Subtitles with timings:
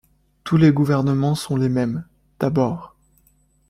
[0.43, 2.05] Tous les gouvernements sont les mêmes,
[2.39, 2.95] d’abord.